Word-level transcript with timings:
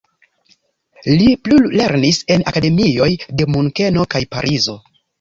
Li 1.19 1.27
plulernis 1.49 2.21
en 2.39 2.49
akademioj 2.55 3.13
de 3.37 3.51
Munkeno 3.55 4.11
kaj 4.17 4.27
Parizo. 4.37 4.81